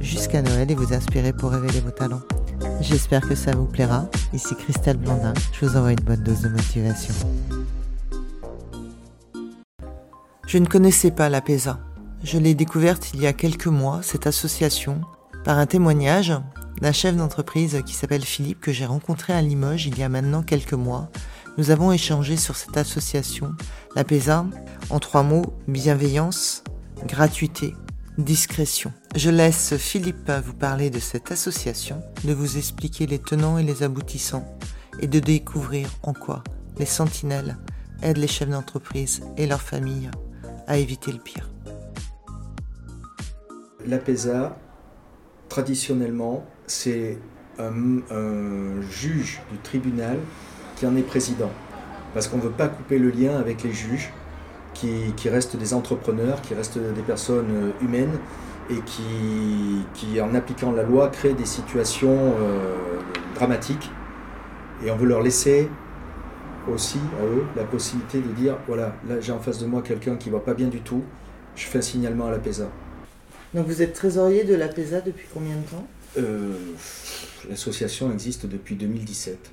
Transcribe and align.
jusqu'à 0.00 0.42
Noël 0.42 0.70
et 0.70 0.74
vous 0.74 0.92
inspirer 0.92 1.32
pour 1.32 1.50
révéler 1.50 1.80
vos 1.80 1.90
talents. 1.90 2.22
J'espère 2.80 3.22
que 3.22 3.34
ça 3.34 3.52
vous 3.52 3.66
plaira. 3.66 4.08
Ici 4.32 4.54
Christelle 4.56 4.96
Blandin, 4.96 5.34
je 5.52 5.66
vous 5.66 5.76
envoie 5.76 5.92
une 5.92 6.00
bonne 6.00 6.22
dose 6.22 6.42
de 6.42 6.48
motivation. 6.48 7.14
Je 10.46 10.58
ne 10.58 10.66
connaissais 10.66 11.10
pas 11.10 11.28
la 11.28 11.40
PESA. 11.40 11.78
Je 12.24 12.38
l'ai 12.38 12.54
découverte 12.54 13.10
il 13.14 13.20
y 13.20 13.26
a 13.26 13.32
quelques 13.32 13.66
mois, 13.66 14.00
cette 14.02 14.26
association, 14.26 15.00
par 15.44 15.58
un 15.58 15.66
témoignage 15.66 16.32
d'un 16.80 16.92
chef 16.92 17.16
d'entreprise 17.16 17.82
qui 17.84 17.94
s'appelle 17.94 18.24
Philippe 18.24 18.60
que 18.60 18.72
j'ai 18.72 18.86
rencontré 18.86 19.32
à 19.32 19.42
Limoges 19.42 19.86
il 19.86 19.98
y 19.98 20.02
a 20.02 20.08
maintenant 20.08 20.42
quelques 20.42 20.74
mois. 20.74 21.10
Nous 21.58 21.70
avons 21.70 21.92
échangé 21.92 22.36
sur 22.36 22.56
cette 22.56 22.76
association, 22.76 23.54
la 23.96 24.04
PESA, 24.04 24.46
en 24.90 24.98
trois 25.00 25.22
mots, 25.22 25.54
bienveillance, 25.66 26.62
gratuité, 27.06 27.74
discrétion. 28.18 28.92
Je 29.14 29.30
laisse 29.30 29.76
Philippe 29.76 30.30
vous 30.44 30.52
parler 30.52 30.90
de 30.90 30.98
cette 30.98 31.30
association, 31.30 32.02
de 32.24 32.34
vous 32.34 32.58
expliquer 32.58 33.06
les 33.06 33.20
tenants 33.20 33.58
et 33.58 33.62
les 33.62 33.82
aboutissants, 33.84 34.58
et 35.00 35.06
de 35.06 35.20
découvrir 35.20 35.88
en 36.02 36.12
quoi 36.12 36.42
les 36.78 36.86
sentinelles 36.86 37.56
aident 38.02 38.18
les 38.18 38.26
chefs 38.26 38.48
d'entreprise 38.48 39.22
et 39.36 39.46
leurs 39.46 39.62
familles 39.62 40.10
à 40.66 40.78
éviter 40.78 41.12
le 41.12 41.18
pire. 41.18 41.48
L'APESA, 43.86 44.56
traditionnellement, 45.48 46.44
c'est 46.66 47.18
un, 47.58 48.00
un, 48.10 48.82
juge 48.90 49.40
du 49.50 49.58
tribunal 49.58 50.18
qui 50.76 50.86
en 50.86 50.96
est 50.96 51.02
président. 51.02 51.50
Parce 52.14 52.26
qu'on 52.28 52.38
ne 52.38 52.42
veut 52.42 52.50
pas 52.50 52.68
couper 52.68 52.98
le 52.98 53.10
lien 53.10 53.38
avec 53.38 53.62
les 53.62 53.72
juges 53.72 54.12
qui, 54.80 55.28
restent 55.28 55.56
des 55.56 55.74
entrepreneurs, 55.74 56.40
qui 56.42 56.54
restent 56.54 56.78
des 56.78 57.02
personnes 57.02 57.50
euh, 57.50 57.84
humaines 57.84 58.18
et 58.70 58.80
qui, 58.84 59.84
qui 59.94 60.20
en 60.20 60.34
appliquant 60.34 60.72
la 60.72 60.82
loi, 60.82 61.08
créent 61.08 61.34
des 61.34 61.46
situations 61.46 62.34
euh, 62.40 62.76
dramatiques. 63.34 63.90
Et 64.84 64.90
on 64.90 64.96
veut 64.96 65.06
leur 65.06 65.22
laisser 65.22 65.68
aussi 66.72 66.98
à 67.20 67.24
eux 67.24 67.44
la 67.56 67.64
possibilité 67.64 68.20
de 68.20 68.30
dire 68.32 68.58
voilà, 68.66 68.94
là 69.08 69.20
j'ai 69.20 69.32
en 69.32 69.40
face 69.40 69.58
de 69.58 69.66
moi 69.66 69.82
quelqu'un 69.82 70.16
qui 70.16 70.28
va 70.28 70.38
pas 70.38 70.54
bien 70.54 70.68
du 70.68 70.80
tout, 70.80 71.02
je 71.56 71.64
fais 71.64 71.78
un 71.78 71.82
signalement 71.82 72.26
à 72.26 72.30
la 72.30 72.38
PESA. 72.38 72.68
Donc 73.54 73.66
vous 73.66 73.80
êtes 73.80 73.94
trésorier 73.94 74.44
de 74.44 74.54
la 74.54 74.68
PESA 74.68 75.00
depuis 75.00 75.26
combien 75.32 75.56
de 75.56 75.62
temps? 75.62 75.86
Euh, 76.18 76.52
L'association 77.48 78.12
existe 78.12 78.46
depuis 78.46 78.76
2017. 78.76 79.50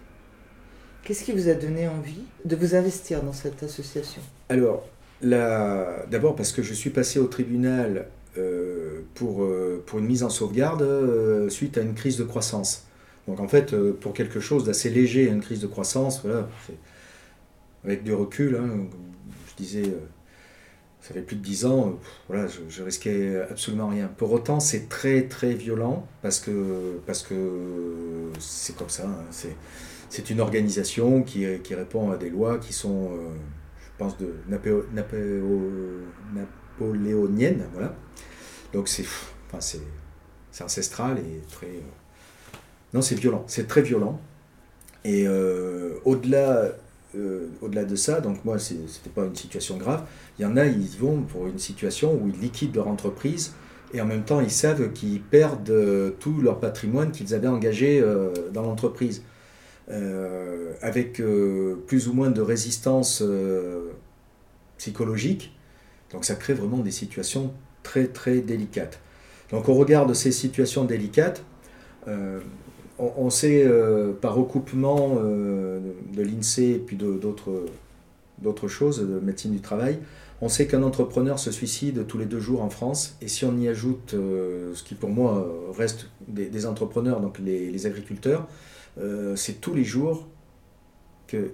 Qu'est-ce 1.03 1.23
qui 1.23 1.31
vous 1.31 1.47
a 1.49 1.53
donné 1.53 1.87
envie 1.87 2.23
de 2.43 2.55
vous 2.55 2.75
investir 2.75 3.21
dans 3.21 3.33
cette 3.33 3.63
association? 3.63 4.21
Alors, 4.49 4.83
D'abord 5.21 6.35
parce 6.35 6.51
que 6.51 6.61
je 6.61 6.73
suis 6.73 6.89
passé 6.89 7.19
au 7.19 7.27
tribunal 7.27 8.07
euh, 8.37 9.01
pour, 9.13 9.43
euh, 9.43 9.81
pour 9.85 9.99
une 9.99 10.05
mise 10.05 10.23
en 10.23 10.29
sauvegarde 10.29 10.81
euh, 10.81 11.47
suite 11.49 11.77
à 11.77 11.81
une 11.81 11.93
crise 11.93 12.17
de 12.17 12.25
croissance. 12.25 12.85
Donc 13.29 13.39
en 13.39 13.47
fait, 13.47 13.75
pour 13.93 14.13
quelque 14.13 14.39
chose 14.39 14.65
d'assez 14.65 14.89
léger, 14.89 15.27
une 15.27 15.41
crise 15.41 15.61
de 15.61 15.67
croissance, 15.67 16.21
voilà, 16.21 16.47
avec 17.83 18.03
du 18.03 18.13
recul, 18.13 18.55
hein, 18.57 18.85
je 19.49 19.55
disais, 19.55 19.83
ça 21.01 21.13
fait 21.13 21.21
plus 21.21 21.37
de 21.37 21.41
10 21.41 21.65
ans, 21.65 21.97
voilà, 22.27 22.47
je, 22.69 22.83
risquais 22.83 23.41
absolument 23.49 23.87
rien. 23.87 24.11
Pour 24.17 24.31
autant, 24.31 24.59
c'est 24.59 24.89
très 24.89 25.23
très 25.23 25.53
violent 25.53 26.05
parce 26.21 26.39
que 26.39 26.99
parce 27.07 27.23
que 27.23 28.29
c'est 28.37 28.75
comme 28.75 28.89
ça. 28.89 29.07
Hein, 29.07 29.49
c'est 30.09 30.29
une 30.29 30.39
organisation 30.39 31.23
qui, 31.23 31.45
qui, 31.63 31.73
répond 31.73 32.11
à 32.11 32.17
des 32.17 32.29
lois 32.29 32.59
qui 32.59 32.73
sont 32.73 33.09
pense, 33.97 34.17
de 34.17 34.33
napoléonienne. 36.79 37.63
Voilà. 37.73 37.95
Donc 38.73 38.87
c'est 38.87 39.05
enfin, 39.47 39.59
c'est 39.59 40.63
ancestral 40.63 41.17
et 41.19 41.41
très. 41.51 41.67
Euh, 41.67 41.81
non, 42.93 43.01
c'est 43.01 43.15
violent, 43.15 43.43
c'est 43.47 43.67
très 43.67 43.81
violent. 43.81 44.19
Et 45.03 45.27
euh, 45.27 45.95
au-delà 46.05 46.71
euh, 47.15 47.47
au-delà 47.61 47.85
de 47.85 47.95
ça, 47.95 48.19
donc 48.19 48.43
moi, 48.43 48.59
ce 48.59 48.73
n'était 48.73 49.09
pas 49.13 49.23
une 49.23 49.35
situation 49.35 49.77
grave. 49.77 50.05
Il 50.37 50.41
y 50.41 50.45
en 50.45 50.57
a, 50.57 50.65
ils 50.65 50.97
vont 50.99 51.21
pour 51.21 51.47
une 51.47 51.59
situation 51.59 52.13
où 52.13 52.27
ils 52.27 52.39
liquident 52.39 52.75
leur 52.75 52.87
entreprise 52.89 53.53
et 53.93 54.01
en 54.01 54.05
même 54.05 54.25
temps, 54.25 54.41
ils 54.41 54.51
savent 54.51 54.91
qu'ils 54.91 55.21
perdent 55.21 56.13
tout 56.19 56.41
leur 56.41 56.59
patrimoine 56.59 57.11
qu'ils 57.11 57.33
avaient 57.33 57.47
engagé 57.47 58.03
dans 58.51 58.63
l'entreprise. 58.63 59.21
Euh, 59.91 60.73
avec 60.81 61.19
euh, 61.19 61.75
plus 61.85 62.07
ou 62.07 62.13
moins 62.13 62.31
de 62.31 62.41
résistance 62.41 63.21
euh, 63.21 63.91
psychologique. 64.79 65.55
Donc 66.11 66.25
ça 66.25 66.33
crée 66.33 66.55
vraiment 66.55 66.79
des 66.79 66.89
situations 66.89 67.53
très 67.83 68.07
très 68.07 68.39
délicates. 68.39 68.99
Donc 69.51 69.69
au 69.69 69.75
regard 69.75 70.07
de 70.07 70.15
ces 70.15 70.31
situations 70.31 70.85
délicates, 70.85 71.43
on, 72.97 73.29
sait 73.29 73.67
par 74.21 74.35
recoupement 74.35 75.15
de 75.15 76.21
l'INSEE 76.21 76.75
et 76.75 76.79
puis 76.79 76.97
d'autres 76.97 78.67
choses, 78.67 78.99
de 78.99 79.19
médecine 79.19 79.51
du 79.51 79.59
travail, 79.59 79.99
on 80.41 80.49
sait 80.49 80.67
qu'un 80.67 80.83
entrepreneur 80.83 81.37
se 81.37 81.51
suicide 81.51 82.05
tous 82.07 82.17
les 82.17 82.25
deux 82.25 82.39
jours 82.39 82.61
en 82.61 82.69
France, 82.69 83.17
et 83.21 83.27
si 83.27 83.45
on 83.45 83.57
y 83.57 83.67
ajoute 83.67 84.11
ce 84.11 84.83
qui 84.83 84.95
pour 84.95 85.09
moi 85.09 85.47
reste 85.75 86.09
des, 86.27 86.65
entrepreneurs, 86.65 87.21
donc 87.21 87.39
les 87.39 87.85
agriculteurs, 87.85 88.47
euh, 88.97 89.35
c'est 89.35 89.59
tous 89.61 89.73
les 89.73 89.83
jours 89.83 90.27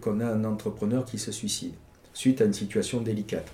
qu'on 0.02 0.20
a 0.20 0.26
un 0.26 0.44
entrepreneur 0.44 1.06
qui 1.06 1.18
se 1.18 1.32
suicide, 1.32 1.74
suite 2.14 2.42
à 2.42 2.46
une 2.46 2.54
situation 2.54 3.02
délicate. 3.02 3.48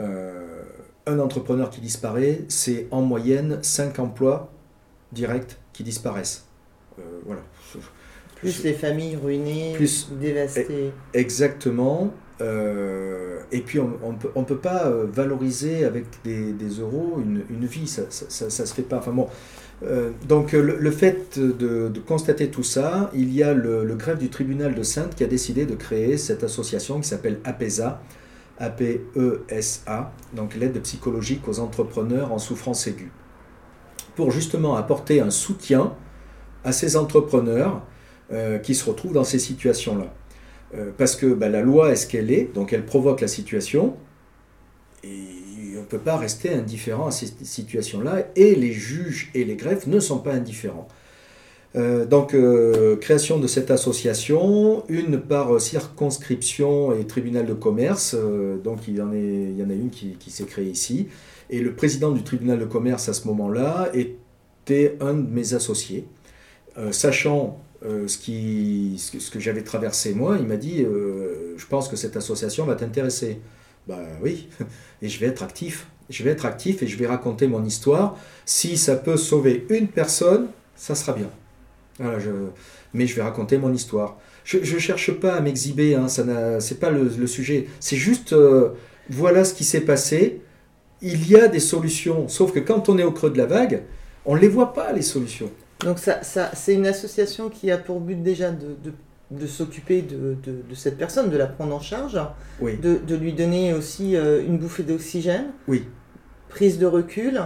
Euh, 0.00 0.62
un 1.06 1.18
entrepreneur 1.18 1.70
qui 1.70 1.80
disparaît, 1.80 2.40
c'est 2.48 2.88
en 2.90 3.00
moyenne 3.00 3.60
5 3.62 3.98
emplois 4.00 4.52
directs 5.12 5.56
qui 5.72 5.82
disparaissent. 5.82 6.46
Euh, 6.98 7.02
voilà. 7.24 7.42
Plus 8.34 8.64
les 8.64 8.74
familles 8.74 9.16
ruinées, 9.16 9.72
plus, 9.76 10.10
dévastées. 10.20 10.92
Exactement. 11.14 12.12
et 12.40 13.60
puis 13.64 13.78
on 13.78 14.12
ne 14.12 14.18
peut, 14.18 14.30
on 14.34 14.44
peut, 14.44 14.58
pas 14.58 14.90
valoriser 14.90 15.86
avec 15.86 16.04
des, 16.22 16.52
euros 16.80 17.18
une, 17.18 17.64
vie, 17.64 17.86
ça 17.86 18.02
ne 18.02 18.50
se 18.50 18.74
fait 18.74 18.82
pas. 18.82 18.98
Enfin 18.98 19.12
bon, 19.12 19.28
euh, 19.82 20.10
donc 20.26 20.52
le, 20.52 20.90
fait 20.90 21.38
de, 21.38 21.92
constater 22.06 22.48
tout 22.48 22.62
ça, 22.62 23.10
il 23.14 23.32
y 23.34 23.42
a 23.42 23.52
le, 23.52 23.84
greffe 23.94 24.18
du 24.18 24.30
tribunal 24.30 24.74
de 24.74 24.82
Sainte 24.82 25.14
qui 25.14 25.24
a 25.24 25.26
décidé 25.26 25.66
de 25.66 25.74
créer 25.74 26.16
cette 26.16 26.44
association 26.44 27.00
qui 27.00 27.08
s'appelle 27.08 27.40
APESA, 27.44 28.00
A-P-E-S-A, 28.58 30.12
donc 30.34 30.54
l'aide 30.56 30.80
psychologique 30.82 31.46
aux 31.46 31.60
entrepreneurs 31.60 32.32
en 32.32 32.38
souffrance 32.38 32.86
aiguë, 32.86 33.10
pour 34.14 34.30
justement 34.30 34.76
apporter 34.76 35.20
un 35.20 35.30
soutien 35.30 35.92
à 36.64 36.72
ces 36.72 36.96
entrepreneurs 36.96 37.82
euh, 38.32 38.58
qui 38.58 38.74
se 38.74 38.88
retrouvent 38.88 39.12
dans 39.12 39.24
ces 39.24 39.38
situations-là. 39.38 40.12
Euh, 40.74 40.90
parce 40.96 41.14
que 41.14 41.26
bah, 41.26 41.48
la 41.48 41.60
loi 41.60 41.92
est 41.92 41.96
ce 41.96 42.06
qu'elle 42.06 42.30
est, 42.30 42.52
donc 42.52 42.72
elle 42.72 42.84
provoque 42.84 43.20
la 43.20 43.28
situation, 43.28 43.96
peut 45.86 45.98
pas 45.98 46.16
rester 46.16 46.52
indifférent 46.52 47.06
à 47.06 47.10
ces 47.10 47.28
situations-là, 47.42 48.28
et 48.36 48.54
les 48.54 48.72
juges 48.72 49.30
et 49.34 49.44
les 49.44 49.56
greffes 49.56 49.86
ne 49.86 50.00
sont 50.00 50.18
pas 50.18 50.32
indifférents. 50.32 50.88
Euh, 51.76 52.06
donc, 52.06 52.34
euh, 52.34 52.96
création 52.96 53.38
de 53.38 53.46
cette 53.46 53.70
association, 53.70 54.84
une 54.88 55.20
par 55.20 55.60
circonscription 55.60 56.94
et 56.94 57.06
tribunal 57.06 57.44
de 57.44 57.52
commerce, 57.52 58.14
euh, 58.18 58.56
donc 58.56 58.88
il 58.88 58.96
y, 58.96 59.02
en 59.02 59.10
a 59.10 59.14
une 59.14 59.90
qui, 59.90 60.30
s'est 60.30 60.44
créée 60.44 60.70
ici, 60.70 61.08
et 61.50 61.60
le 61.60 61.74
président 61.74 62.12
du 62.12 62.22
tribunal 62.22 62.58
de 62.58 62.64
commerce 62.64 63.08
à 63.08 63.12
ce 63.12 63.26
moment-là 63.28 63.90
était 63.94 64.96
un 65.00 65.14
de 65.14 65.30
mes 65.30 65.54
associés. 65.54 66.06
sachant 66.90 67.60
ce 67.82 69.30
que 69.30 69.38
j'avais 69.38 69.62
traversé 69.62 70.14
moi, 70.14 70.38
il 70.40 70.46
m'a 70.46 70.56
dit, 70.56 70.84
je 71.56 71.66
pense 71.66 71.88
que 71.88 71.96
cette 71.96 72.16
association 72.16 72.64
va 72.64 72.74
t'intéresser. 72.74 73.38
Ben 73.86 74.00
oui, 74.22 74.48
et 75.02 75.08
je 75.08 75.20
vais 75.20 75.26
être 75.26 75.42
actif. 75.42 75.86
Je 76.08 76.22
vais 76.22 76.30
être 76.30 76.46
actif 76.46 76.82
et 76.82 76.86
je 76.86 76.96
vais 76.96 77.06
raconter 77.06 77.48
mon 77.48 77.64
histoire. 77.64 78.16
Si 78.44 78.76
ça 78.76 78.96
peut 78.96 79.16
sauver 79.16 79.66
une 79.70 79.88
personne, 79.88 80.48
ça 80.76 80.94
sera 80.94 81.12
bien. 81.12 81.30
Mais 82.94 83.06
je 83.06 83.16
vais 83.16 83.22
raconter 83.22 83.58
mon 83.58 83.72
histoire. 83.72 84.18
Je 84.44 84.58
ne 84.58 84.78
cherche 84.78 85.10
pas 85.12 85.34
à 85.34 85.40
m'exhiber, 85.40 85.96
hein, 85.96 86.08
ce 86.08 86.22
n'est 86.22 86.78
pas 86.78 86.90
le, 86.90 87.26
sujet. 87.26 87.66
C'est 87.80 87.96
juste, 87.96 88.32
euh, 88.32 88.70
voilà 89.10 89.44
ce 89.44 89.52
qui 89.54 89.64
s'est 89.64 89.80
passé. 89.80 90.40
Il 91.02 91.28
y 91.28 91.36
a 91.36 91.48
des 91.48 91.60
solutions, 91.60 92.28
sauf 92.28 92.52
que 92.52 92.60
quand 92.60 92.88
on 92.88 92.96
est 92.98 93.04
au 93.04 93.10
creux 93.10 93.30
de 93.30 93.38
la 93.38 93.46
vague, 93.46 93.82
on 94.24 94.36
ne 94.36 94.40
les 94.40 94.48
voit 94.48 94.72
pas, 94.72 94.92
les 94.92 95.02
solutions. 95.02 95.50
Donc 95.80 95.98
ça, 95.98 96.20
c'est 96.22 96.74
une 96.74 96.86
association 96.86 97.48
qui 97.48 97.70
a 97.70 97.78
pour 97.78 98.00
but 98.00 98.22
déjà 98.22 98.50
de, 98.50 98.92
de 99.30 99.46
s'occuper 99.46 100.02
de, 100.02 100.36
de, 100.44 100.62
de, 100.68 100.74
cette 100.74 100.96
personne, 100.98 101.30
de 101.30 101.36
la 101.36 101.46
prendre 101.46 101.74
en 101.74 101.80
charge, 101.80 102.18
oui. 102.60 102.76
de, 102.76 102.96
de 103.04 103.16
lui 103.16 103.32
donner 103.32 103.74
aussi 103.74 104.16
euh, 104.16 104.44
une 104.46 104.56
bouffée 104.58 104.84
d'oxygène, 104.84 105.46
Oui. 105.66 105.84
prise 106.48 106.78
de 106.78 106.86
recul, 106.86 107.40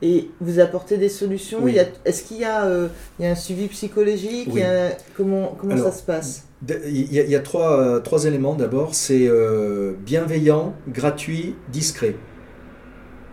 et 0.00 0.30
vous 0.40 0.58
apportez 0.60 0.96
des 0.96 1.08
solutions. 1.10 1.58
Oui. 1.60 1.76
Est-ce 2.04 2.22
qu'il 2.22 2.38
y, 2.38 2.44
a, 2.44 2.64
euh, 2.64 2.88
y 3.20 3.26
a 3.26 3.30
un 3.30 3.34
suivi 3.34 3.66
psychologique? 3.68 4.46
Oui. 4.48 4.54
il 4.54 4.60
y 4.60 4.62
a- 4.62 4.96
Comment, 5.16 5.54
comment 5.60 5.74
Alors, 5.74 5.86
ça 5.86 5.92
se 5.92 6.02
passe? 6.02 6.46
Il 6.66 7.12
y 7.12 7.20
a, 7.20 7.24
il 7.24 7.30
y 7.30 7.36
a 7.36 7.40
trois, 7.40 7.78
euh, 7.78 8.00
trois 8.00 8.24
éléments. 8.24 8.54
D'abord, 8.54 8.94
c'est 8.94 9.26
euh, 9.28 9.92
bienveillant, 10.00 10.74
gratuit, 10.88 11.54
discret. 11.70 12.14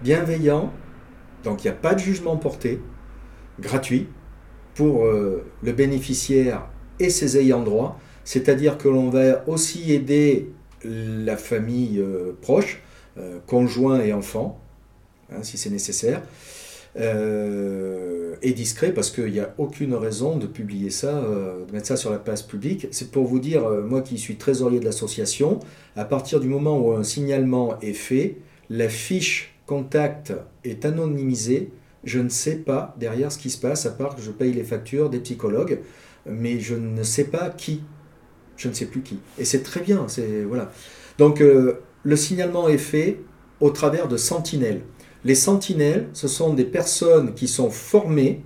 Bienveillant, 0.03 0.71
donc 1.43 1.63
il 1.63 1.67
n'y 1.67 1.71
a 1.71 1.77
pas 1.77 1.93
de 1.95 1.99
jugement 1.99 2.35
porté, 2.37 2.81
gratuit, 3.59 4.07
pour 4.75 5.05
le 5.05 5.71
bénéficiaire 5.71 6.67
et 6.99 7.09
ses 7.09 7.37
ayants 7.37 7.63
droit. 7.63 7.99
C'est-à-dire 8.23 8.77
que 8.77 8.87
l'on 8.87 9.09
va 9.09 9.47
aussi 9.47 9.93
aider 9.93 10.49
la 10.83 11.37
famille 11.37 11.99
euh, 11.99 12.31
proche, 12.41 12.81
euh, 13.17 13.39
conjoint 13.47 14.01
et 14.01 14.13
enfant, 14.13 14.59
hein, 15.31 15.43
si 15.43 15.57
c'est 15.57 15.69
nécessaire. 15.69 16.21
Euh, 16.97 18.35
et 18.41 18.53
discret 18.53 18.93
parce 18.93 19.11
qu'il 19.11 19.31
n'y 19.31 19.41
a 19.41 19.53
aucune 19.57 19.93
raison 19.93 20.37
de 20.37 20.47
publier 20.47 20.89
ça, 20.89 21.11
de 21.11 21.71
mettre 21.73 21.87
ça 21.87 21.97
sur 21.97 22.09
la 22.09 22.19
place 22.19 22.41
publique. 22.41 22.87
C'est 22.91 23.11
pour 23.11 23.25
vous 23.25 23.39
dire, 23.39 23.69
moi 23.69 24.01
qui 24.01 24.17
suis 24.17 24.37
trésorier 24.37 24.79
de 24.79 24.85
l'association, 24.85 25.59
à 25.97 26.05
partir 26.05 26.39
du 26.39 26.47
moment 26.47 26.79
où 26.79 26.93
un 26.93 27.03
signalement 27.03 27.77
est 27.81 27.93
fait, 27.93 28.37
la 28.69 28.87
fiche 28.87 29.55
contact 29.65 30.33
est 30.63 30.85
anonymisée. 30.85 31.71
Je 32.05 32.19
ne 32.19 32.29
sais 32.29 32.55
pas 32.55 32.95
derrière 32.97 33.31
ce 33.31 33.39
qui 33.39 33.49
se 33.49 33.57
passe, 33.57 33.85
à 33.85 33.91
part 33.91 34.15
que 34.15 34.21
je 34.21 34.31
paye 34.31 34.53
les 34.53 34.63
factures 34.63 35.09
des 35.09 35.19
psychologues, 35.19 35.79
mais 36.25 36.59
je 36.59 36.75
ne 36.75 37.03
sais 37.03 37.25
pas 37.25 37.49
qui. 37.49 37.81
Je 38.57 38.69
ne 38.69 38.73
sais 38.73 38.85
plus 38.85 39.01
qui. 39.01 39.19
Et 39.37 39.45
c'est 39.45 39.63
très 39.63 39.81
bien. 39.81 40.05
C'est 40.07 40.43
voilà. 40.43 40.71
Donc 41.17 41.41
euh, 41.41 41.79
le 42.03 42.15
signalement 42.15 42.67
est 42.67 42.77
fait 42.77 43.19
au 43.59 43.69
travers 43.69 44.07
de 44.07 44.17
sentinelles. 44.17 44.81
Les 45.23 45.35
sentinelles, 45.35 46.07
ce 46.13 46.27
sont 46.27 46.53
des 46.53 46.65
personnes 46.65 47.33
qui 47.33 47.47
sont 47.47 47.69
formées 47.69 48.43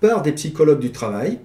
par 0.00 0.22
des 0.22 0.32
psychologues 0.32 0.80
du 0.80 0.92
travail. 0.92 1.40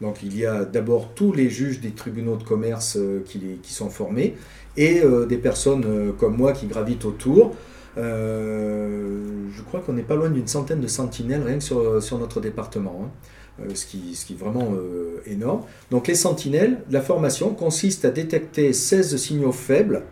Donc 0.00 0.22
il 0.22 0.36
y 0.36 0.46
a 0.46 0.64
d'abord 0.64 1.14
tous 1.14 1.32
les 1.32 1.50
juges 1.50 1.80
des 1.80 1.90
tribunaux 1.90 2.36
de 2.36 2.44
commerce 2.44 2.96
euh, 2.96 3.24
qui, 3.24 3.72
sont 3.72 3.90
formés 3.90 4.36
et 4.76 5.02
euh, 5.02 5.26
des 5.26 5.38
personnes 5.38 6.14
comme 6.18 6.36
moi 6.36 6.52
qui 6.52 6.66
gravitent 6.66 7.04
autour. 7.04 7.56
Je 7.96 9.62
crois 9.66 9.80
qu'on 9.80 9.94
n'est 9.94 10.02
pas 10.02 10.14
loin 10.14 10.30
d'une 10.30 10.46
centaine 10.46 10.80
de 10.80 10.86
sentinelles 10.86 11.42
rien 11.42 11.58
que 11.58 11.64
sur, 11.64 12.00
sur 12.00 12.16
notre 12.18 12.40
département, 12.40 13.02
hein. 13.04 13.10
Euh, 13.60 13.74
ce, 13.74 13.86
qui, 13.86 14.14
ce 14.14 14.24
qui 14.24 14.34
est 14.34 14.36
vraiment 14.36 14.68
euh, 14.72 15.20
énorme. 15.26 15.62
Donc 15.90 16.06
les 16.06 16.14
sentinelles, 16.14 16.82
la 16.90 17.00
formation 17.00 17.54
consiste 17.54 18.04
à 18.04 18.10
détecter 18.10 18.72
16 18.72 19.16
signaux 19.16 19.50
faibles 19.50 20.04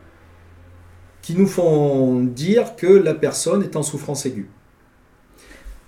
qui 1.22 1.34
nous 1.36 1.46
font 1.46 2.20
dire 2.24 2.74
que 2.76 2.86
la 2.88 3.14
personne 3.14 3.62
est 3.62 3.76
en 3.76 3.82
souffrance 3.84 4.26
aiguë. 4.26 4.48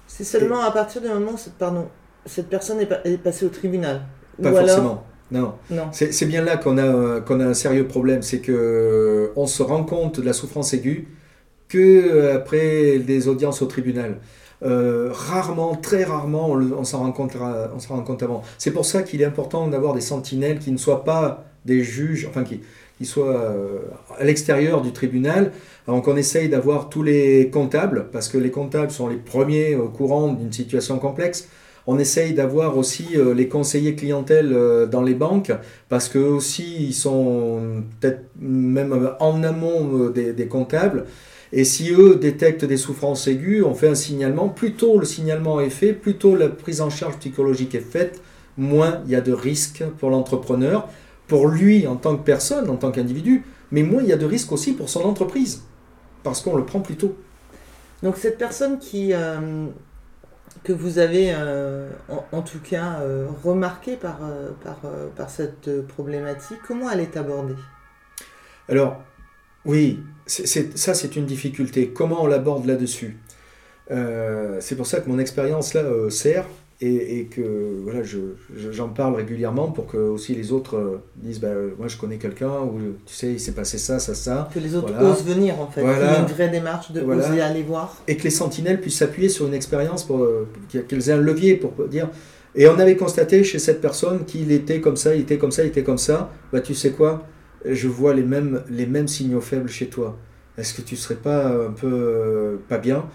C'est 0.06 0.24
seulement 0.24 0.60
à 0.62 0.70
partir 0.70 1.00
du 1.02 1.08
moment 1.08 1.32
où 1.32 1.36
cette, 1.36 1.54
pardon, 1.54 1.88
cette 2.26 2.48
personne 2.48 2.80
est, 2.80 2.86
pa- 2.86 3.00
est 3.04 3.18
passée 3.18 3.44
au 3.46 3.50
tribunal. 3.50 4.02
Pas 4.42 4.52
Ou 4.52 4.56
alors- 4.56 4.68
forcément. 4.68 5.04
Non. 5.30 5.54
Non. 5.70 5.88
C'est 5.92 6.24
bien 6.26 6.42
là 6.42 6.56
qu'on 6.56 6.78
a, 6.78 7.20
qu'on 7.20 7.40
a 7.40 7.44
un 7.44 7.54
sérieux 7.54 7.86
problème, 7.86 8.22
c'est 8.22 8.40
que 8.40 8.50
euh, 8.52 9.32
on 9.36 9.46
se 9.46 9.62
rend 9.62 9.84
compte 9.84 10.20
de 10.20 10.24
la 10.24 10.32
souffrance 10.32 10.72
aiguë 10.72 11.06
que 11.68 12.30
après 12.34 12.98
des 13.00 13.28
audiences 13.28 13.60
au 13.60 13.66
tribunal. 13.66 14.20
Euh, 14.64 15.10
rarement, 15.12 15.76
très 15.76 16.04
rarement, 16.04 16.50
on, 16.50 16.54
le- 16.56 16.74
on 16.76 16.84
s'en 16.84 16.98
rend 16.98 17.12
compte, 17.12 17.36
avant. 18.22 18.42
C'est 18.58 18.72
pour 18.72 18.84
ça 18.84 19.02
qu'il 19.02 19.22
est 19.22 19.24
important 19.24 19.68
d'avoir 19.68 19.94
des 19.94 20.00
sentinelles 20.00 20.58
qui 20.58 20.72
ne 20.72 20.76
soient 20.78 21.04
pas 21.04 21.44
des 21.64 21.84
juges, 21.84 22.26
enfin 22.28 22.44
qui, 22.44 22.60
soient 23.04 23.36
euh, 23.36 23.78
à 24.18 24.24
l'extérieur 24.24 24.82
du 24.82 24.92
tribunal. 24.92 25.52
Donc 25.86 26.08
on 26.08 26.16
essaye 26.16 26.48
d'avoir 26.48 26.88
tous 26.88 27.04
les 27.04 27.50
comptables, 27.50 28.06
parce 28.10 28.28
que 28.28 28.38
les 28.38 28.50
comptables 28.50 28.90
sont 28.90 29.06
les 29.08 29.16
premiers 29.16 29.76
au 29.76 29.88
courant 29.88 30.32
d'une 30.32 30.52
situation 30.52 30.98
complexe. 30.98 31.48
On 31.86 31.98
essaye 31.98 32.34
d'avoir 32.34 32.76
aussi 32.76 33.06
euh, 33.16 33.32
les 33.34 33.48
conseillers 33.48 33.94
clientèle 33.94 34.52
euh, 34.52 34.86
dans 34.86 35.02
les 35.02 35.14
banques, 35.14 35.52
parce 35.88 36.08
qu'eux 36.08 36.20
aussi, 36.20 36.88
ils 36.88 36.92
sont 36.92 37.84
peut-être 38.00 38.24
même 38.40 39.10
en 39.20 39.42
amont 39.44 40.08
euh, 40.08 40.10
des 40.10 40.46
comptables. 40.48 41.06
Et 41.52 41.64
si 41.64 41.92
eux 41.92 42.16
détectent 42.16 42.66
des 42.66 42.76
souffrances 42.76 43.26
aiguës, 43.26 43.64
on 43.64 43.74
fait 43.74 43.88
un 43.88 43.94
signalement. 43.94 44.48
Plus 44.48 44.74
tôt 44.74 44.98
le 44.98 45.06
signalement 45.06 45.60
est 45.60 45.70
fait, 45.70 45.92
plus 45.92 46.16
tôt 46.16 46.36
la 46.36 46.48
prise 46.48 46.80
en 46.80 46.90
charge 46.90 47.16
psychologique 47.18 47.74
est 47.74 47.80
faite, 47.80 48.20
moins 48.56 49.00
il 49.06 49.12
y 49.12 49.16
a 49.16 49.20
de 49.22 49.32
risques 49.32 49.82
pour 49.98 50.10
l'entrepreneur, 50.10 50.88
pour 51.26 51.48
lui 51.48 51.86
en 51.86 51.96
tant 51.96 52.16
que 52.16 52.22
personne, 52.22 52.68
en 52.68 52.76
tant 52.76 52.90
qu'individu, 52.90 53.44
mais 53.70 53.82
moins 53.82 54.02
il 54.02 54.08
y 54.08 54.12
a 54.12 54.16
de 54.16 54.26
risques 54.26 54.52
aussi 54.52 54.72
pour 54.72 54.90
son 54.90 55.02
entreprise, 55.02 55.62
parce 56.22 56.42
qu'on 56.42 56.56
le 56.56 56.64
prend 56.64 56.80
plus 56.80 56.96
tôt. 56.96 57.16
Donc 58.02 58.16
cette 58.16 58.36
personne 58.36 58.78
qui 58.78 59.12
euh, 59.12 59.66
que 60.64 60.72
vous 60.72 60.98
avez 60.98 61.32
euh, 61.34 61.90
en, 62.08 62.24
en 62.36 62.42
tout 62.42 62.60
cas 62.60 63.00
euh, 63.00 63.26
remarquée 63.42 63.96
par, 63.96 64.18
par, 64.62 64.80
par 65.16 65.30
cette 65.30 65.86
problématique, 65.86 66.58
comment 66.66 66.90
elle 66.90 67.00
est 67.00 67.16
abordée? 67.16 67.56
Alors, 68.68 69.02
oui, 69.64 70.00
c'est- 70.26 70.46
c'est- 70.46 70.76
ça 70.78 70.94
c'est 70.94 71.16
une 71.16 71.26
difficulté. 71.26 71.88
Comment 71.88 72.22
on 72.22 72.26
l'aborde 72.26 72.66
là-dessus? 72.66 73.16
Euh, 73.90 74.58
C'est 74.60 74.76
pour 74.76 74.86
ça 74.86 75.00
que 75.00 75.08
mon 75.08 75.18
expérience 75.18 75.72
là 75.74 75.80
euh, 75.80 76.10
sert 76.10 76.44
et, 76.80 77.18
et 77.20 77.24
que 77.24 77.80
voilà, 77.82 78.02
je, 78.02 78.18
je- 78.54 78.70
j'en 78.70 78.88
parle 78.90 79.14
régulièrement 79.16 79.68
pour 79.70 79.86
que 79.86 79.96
aussi 79.96 80.34
les 80.34 80.52
autres 80.52 80.76
euh, 80.76 81.02
disent 81.16 81.40
bah, 81.40 81.48
moi 81.78 81.88
je 81.88 81.96
connais 81.96 82.18
quelqu'un 82.18 82.60
ou 82.60 82.78
tu 83.06 83.14
sais 83.14 83.32
il 83.32 83.40
s'est 83.40 83.52
passé 83.52 83.78
ça, 83.78 83.98
ça, 83.98 84.14
ça. 84.14 84.48
Que 84.52 84.60
les 84.60 84.74
autres 84.76 84.92
Voilà. 84.92 85.10
osent 85.10 85.24
venir 85.24 85.58
en 85.58 85.68
fait, 85.68 85.80
Voilà. 85.80 86.20
une 86.20 86.26
vraie 86.26 86.50
démarche 86.50 86.92
de 86.92 87.00
Voilà. 87.00 87.26
oser 87.30 87.40
aller 87.40 87.62
voir. 87.62 87.96
et 88.06 88.16
que 88.16 88.24
les 88.24 88.30
sentinelles 88.30 88.80
puissent 88.80 88.98
s'appuyer 88.98 89.28
sur 89.30 89.46
une 89.46 89.54
expérience 89.54 90.04
pour 90.04 90.22
euh, 90.22 90.46
qu'elles 90.86 91.08
aient 91.08 91.12
un 91.12 91.16
levier 91.16 91.56
pour 91.56 91.72
dire. 91.88 92.10
Et 92.54 92.66
on 92.68 92.78
avait 92.78 92.96
constaté 92.96 93.42
chez 93.44 93.58
cette 93.58 93.80
personne 93.80 94.24
qu'il 94.26 94.52
était 94.52 94.80
comme 94.80 94.96
ça, 94.96 95.14
il 95.14 95.22
était 95.22 95.38
comme 95.38 95.52
ça, 95.52 95.62
il 95.64 95.68
était 95.68 95.82
comme 95.84 95.98
ça. 95.98 96.30
Bah 96.52 96.60
tu 96.60 96.74
sais 96.74 96.90
quoi? 96.90 97.26
Je 97.64 97.88
vois 97.88 98.14
les 98.14 98.22
mêmes 98.22 98.62
les 98.70 98.86
mêmes 98.86 99.08
signaux 99.08 99.40
faibles 99.40 99.68
chez 99.68 99.88
toi. 99.88 100.16
Est-ce 100.58 100.74
que 100.74 100.82
tu 100.82 100.96
serais 100.96 101.14
pas 101.14 101.48
un 101.48 101.70
peu 101.70 101.86
euh, 101.90 102.56
pas 102.68 102.78
bien? 102.78 103.06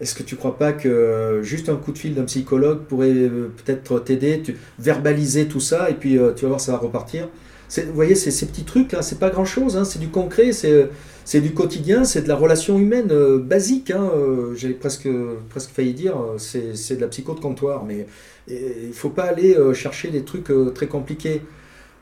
Est-ce 0.00 0.14
que 0.14 0.22
tu 0.22 0.36
crois 0.36 0.56
pas 0.56 0.72
que 0.72 0.88
euh, 0.88 1.42
juste 1.42 1.68
un 1.68 1.76
coup 1.76 1.92
de 1.92 1.98
fil 1.98 2.14
d'un 2.14 2.24
psychologue 2.24 2.84
pourrait 2.84 3.10
euh, 3.10 3.48
peut-être 3.56 3.98
t'aider, 4.00 4.42
verbaliser 4.78 5.46
tout 5.46 5.60
ça 5.60 5.90
et 5.90 5.94
puis 5.94 6.18
tu 6.36 6.42
vas 6.42 6.48
voir 6.48 6.60
ça 6.60 6.72
va 6.72 6.78
repartir? 6.78 7.28
Vous 7.74 7.94
voyez, 7.94 8.14
ces 8.14 8.46
petits 8.46 8.64
trucs 8.64 8.92
là, 8.92 9.00
c'est 9.00 9.18
pas 9.18 9.30
grand 9.30 9.46
chose, 9.46 9.82
c'est 9.88 9.98
du 9.98 10.08
concret, 10.08 10.52
c'est 10.52 11.40
du 11.40 11.54
quotidien, 11.54 12.04
c'est 12.04 12.20
de 12.20 12.28
la 12.28 12.36
relation 12.36 12.78
humaine 12.78 13.08
basique. 13.38 13.90
Hein, 13.90 14.10
J'ai 14.54 14.74
presque, 14.74 15.08
presque 15.48 15.70
failli 15.70 15.94
dire, 15.94 16.14
c'est 16.36 16.96
de 16.96 17.00
la 17.00 17.08
psycho 17.08 17.34
de 17.34 17.40
comptoir, 17.40 17.86
mais 17.86 18.06
il 18.46 18.92
faut 18.92 19.08
pas 19.08 19.22
aller 19.22 19.56
chercher 19.72 20.10
des 20.10 20.22
trucs 20.22 20.52
très 20.74 20.86
compliqués. 20.86 21.40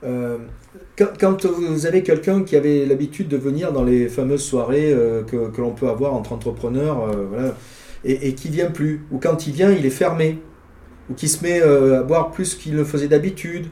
Euh, 0.02 0.38
quand, 0.96 1.08
quand 1.18 1.44
vous 1.46 1.86
avez 1.86 2.02
quelqu'un 2.02 2.42
qui 2.42 2.56
avait 2.56 2.86
l'habitude 2.86 3.28
de 3.28 3.36
venir 3.36 3.72
dans 3.72 3.84
les 3.84 4.08
fameuses 4.08 4.42
soirées 4.42 4.92
euh, 4.92 5.22
que, 5.22 5.48
que 5.50 5.60
l'on 5.60 5.72
peut 5.72 5.88
avoir 5.88 6.14
entre 6.14 6.32
entrepreneurs, 6.32 7.02
euh, 7.04 7.26
voilà, 7.28 7.54
et, 8.04 8.28
et 8.28 8.34
qui 8.34 8.48
vient 8.48 8.70
plus, 8.70 9.02
ou 9.10 9.18
quand 9.18 9.46
il 9.46 9.52
vient, 9.52 9.70
il 9.70 9.84
est 9.84 9.90
fermé, 9.90 10.38
ou 11.10 11.14
qui 11.14 11.28
se 11.28 11.42
met 11.44 11.60
à 11.60 12.02
boire 12.02 12.30
plus 12.30 12.54
qu'il 12.54 12.76
ne 12.76 12.84
faisait 12.84 13.08
d'habitude, 13.08 13.66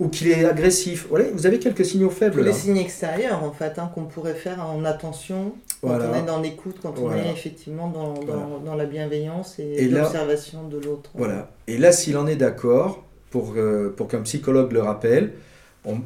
ou 0.00 0.08
qu'il 0.08 0.28
est 0.28 0.44
agressif. 0.44 1.06
Voilà, 1.08 1.24
vous 1.32 1.46
avez 1.46 1.58
quelques 1.58 1.84
signaux 1.84 2.10
faibles. 2.10 2.36
Tous 2.38 2.44
les 2.44 2.52
signes 2.52 2.76
extérieurs 2.76 3.42
en 3.42 3.50
fait 3.50 3.78
hein, 3.78 3.90
qu'on 3.94 4.04
pourrait 4.04 4.34
faire 4.34 4.64
en 4.64 4.84
attention 4.84 5.54
quand 5.80 5.88
Voilà. 5.88 6.10
on 6.12 6.18
est 6.22 6.26
dans 6.26 6.40
l'écoute, 6.40 6.76
quand 6.82 6.94
on 6.98 7.08
Voilà. 7.08 7.24
est 7.26 7.32
effectivement 7.32 7.88
dans, 7.88 8.14
dans, 8.14 8.20
Voilà. 8.24 8.42
dans 8.64 8.74
la 8.76 8.86
bienveillance 8.86 9.58
et, 9.58 9.84
Et 9.84 9.88
l'observation 9.88 10.68
de 10.68 10.78
l'autre. 10.78 11.10
Voilà. 11.14 11.50
Et 11.66 11.78
là, 11.78 11.90
s'il 11.92 12.16
en 12.16 12.26
est 12.28 12.36
d'accord, 12.36 13.04
pour, 13.30 13.54
euh, 13.56 13.92
pour 13.94 14.08
qu'un 14.08 14.22
psychologue 14.22 14.72
le 14.72 14.82
rappelle, 14.82 15.32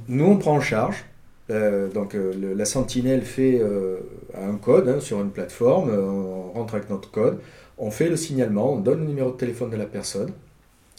nous, 0.09 0.25
on 0.25 0.37
prend 0.37 0.57
en 0.57 0.61
charge. 0.61 1.05
Euh, 1.51 1.89
donc, 1.89 2.15
euh, 2.15 2.33
la 2.57 2.65
sentinelle 2.65 3.23
fait 3.23 3.61
un 4.35 4.55
code 4.57 4.89
hein, 4.89 5.01
sur 5.01 5.21
une 5.21 5.31
plateforme, 5.31 5.91
on 5.91 6.53
rentre 6.53 6.75
avec 6.77 6.89
notre 6.89 7.11
code, 7.11 7.39
on 7.79 7.91
fait 7.91 8.09
le 8.09 8.17
signalement, 8.17 8.75
on 8.75 8.81
donne 8.81 9.01
le 9.01 9.07
numéro 9.07 9.33
de 9.33 9.37
téléphone 9.37 9.71
de 9.71 9.77
la 9.77 9.87
personne. 9.87 10.31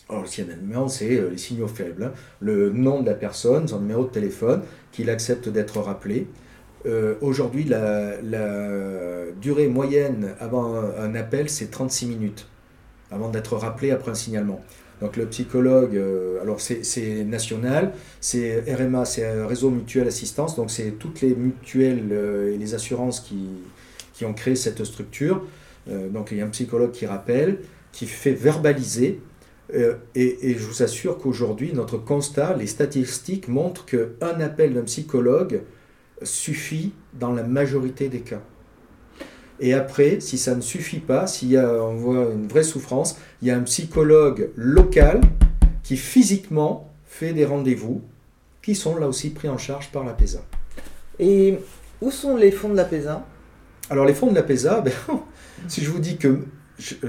Alors, 0.10 0.24
le 0.24 0.28
signalement, 0.28 0.90
c'est 0.90 1.30
les 1.32 1.38
signaux 1.38 1.68
faibles, 1.68 2.04
hein. 2.04 2.12
le 2.42 2.72
nom 2.72 3.02
de 3.02 3.06
la 3.06 3.16
personne, 3.16 3.68
son 3.68 3.80
numéro 3.80 4.04
de 4.04 4.10
téléphone, 4.10 4.62
qu'il 4.92 5.10
accepte 5.10 5.50
d'être 5.50 5.80
rappelé. 5.80 6.28
Aujourd'hui, 7.22 7.64
la, 7.64 8.18
durée 9.42 9.68
moyenne 9.70 10.36
avant 10.42 10.76
un 10.76 11.16
appel, 11.16 11.50
c'est 11.50 11.72
36 11.72 12.08
minutes 12.08 12.48
avant 13.10 13.30
d'être 13.30 13.56
rappelé 13.56 13.92
après 13.92 14.12
un 14.12 14.16
signalement. 14.16 14.62
Donc 15.02 15.18
le 15.18 15.26
psychologue, 15.26 15.96
euh, 15.96 16.42
alors 16.42 16.62
c'est 16.62 17.24
national, 17.26 17.94
c'est 18.22 18.64
RMA, 18.74 19.06
c'est 19.06 19.26
un 19.26 19.48
réseau 19.48 19.70
mutuel 19.70 20.08
assistance, 20.08 20.56
donc 20.56 20.72
c'est 20.72 20.92
toutes 20.92 21.22
les 21.22 21.36
mutuelles 21.36 22.10
euh, 22.12 22.54
et 22.54 22.58
les 22.58 22.74
assurances 22.74 23.20
qui, 23.20 23.48
qui 24.14 24.26
ont 24.26 24.34
créé 24.34 24.56
cette 24.56 24.84
structure. 24.84 25.44
Euh, 25.90 26.10
donc 26.10 26.30
il 26.32 26.38
y 26.38 26.42
a 26.42 26.46
un 26.46 26.50
psychologue 26.50 26.92
qui 26.92 27.06
rappelle, 27.06 27.60
qui 27.92 28.06
fait 28.06 28.34
verbaliser. 28.34 29.20
et, 29.74 30.50
et, 30.50 30.54
je 30.54 30.64
vous 30.66 30.84
assure 30.84 31.18
qu'aujourd'hui, 31.18 31.74
notre 31.74 31.98
constat, 31.98 32.56
les 32.56 32.68
statistiques 32.68 33.48
montrent 33.48 33.86
qu'un 33.86 34.40
appel 34.40 34.74
d'un 34.74 34.84
psychologue 34.84 35.62
suffit 36.22 36.92
dans 37.14 37.32
la 37.32 37.44
majorité 37.44 38.08
des 38.10 38.20
cas. 38.20 38.42
Et 39.64 39.74
après, 39.74 40.20
si 40.20 40.38
ça 40.38 40.56
ne 40.56 40.62
suffit 40.62 41.00
pas, 41.00 41.26
s'il 41.26 41.50
y 41.50 41.56
a, 41.56 41.82
on 41.82 41.96
voit 41.96 42.28
une 42.34 42.50
vraie 42.50 42.64
souffrance, 42.64 43.18
il 43.42 43.48
y 43.48 43.52
a 43.52 43.56
un 43.56 43.62
psychologue 43.62 44.50
local 44.58 45.22
qui 45.84 45.96
physiquement 45.96 46.92
fait 47.06 47.32
des 47.32 47.46
rendez-vous 47.46 48.02
qui 48.62 48.76
sont 48.76 48.98
là 48.98 49.08
aussi 49.08 49.30
pris 49.30 49.48
en 49.48 49.58
charge 49.58 49.90
par 49.90 50.04
la 50.04 50.12
PESA. 50.12 50.44
Et 51.18 51.60
où 52.02 52.12
sont 52.12 52.36
les 52.36 52.52
fonds 52.52 52.72
de 52.72 52.76
la 52.76 52.84
PESA 52.84 53.26
Alors 53.90 54.04
les 54.04 54.14
fonds 54.14 54.28
de 54.28 54.36
la 54.36 54.44
PESA, 54.44 54.82
ben, 54.86 54.92
si 55.70 55.82
je 55.82 55.90
vous 55.90 56.00
dis 56.00 56.18
que 56.18 56.40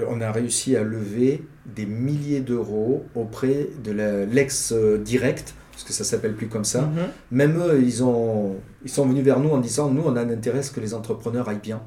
on 0.08 0.20
a 0.20 0.30
réussi 0.30 0.76
à 0.76 0.84
lever 0.84 1.42
des 1.66 1.86
milliers 1.86 2.40
d'euros 2.40 3.04
auprès 3.16 3.66
de 3.82 3.90
l'ex-direct, 4.30 5.54
parce 5.72 5.82
que 5.82 5.92
ça 5.92 6.04
s'appelle 6.04 6.34
plus 6.34 6.46
comme 6.46 6.64
ça. 6.64 6.82
Mhm. 6.82 7.08
Même 7.32 7.58
eux, 7.58 7.82
ils, 7.82 8.04
ont, 8.04 8.54
ils 8.84 8.90
sont 8.90 9.08
venus 9.08 9.24
vers 9.24 9.40
nous 9.40 9.50
en 9.50 9.58
disant, 9.58 9.90
nous, 9.90 10.02
on 10.06 10.14
a 10.14 10.20
un 10.20 10.30
intérêt 10.30 10.60
que 10.72 10.78
les 10.78 10.94
entrepreneurs 10.94 11.48
aillent 11.48 11.58
bien. 11.60 11.82